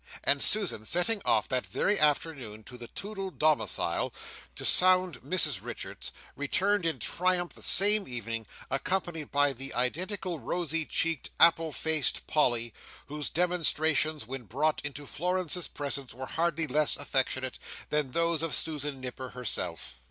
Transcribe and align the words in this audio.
And 0.23 0.41
Susan, 0.41 0.83
setting 0.83 1.21
off 1.25 1.47
that 1.49 1.63
very 1.63 1.99
afternoon 1.99 2.63
to 2.63 2.75
the 2.75 2.87
Toodle 2.87 3.29
domicile, 3.29 4.11
to 4.55 4.65
sound 4.65 5.21
Mrs 5.21 5.61
Richards, 5.61 6.11
returned 6.35 6.87
in 6.87 6.97
triumph 6.97 7.53
the 7.53 7.61
same 7.61 8.07
evening, 8.07 8.47
accompanied 8.71 9.29
by 9.31 9.53
the 9.53 9.75
identical 9.75 10.39
rosy 10.39 10.85
cheeked 10.87 11.29
apple 11.39 11.71
faced 11.71 12.25
Polly, 12.25 12.73
whose 13.09 13.29
demonstrations, 13.29 14.25
when 14.25 14.45
brought 14.45 14.81
into 14.83 15.05
Florence's 15.05 15.67
presence, 15.67 16.15
were 16.15 16.25
hardly 16.25 16.65
less 16.65 16.97
affectionate 16.97 17.59
than 17.91 18.09
those 18.09 18.41
of 18.41 18.55
Susan 18.55 18.99
Nipper 19.01 19.29
herself. 19.29 19.97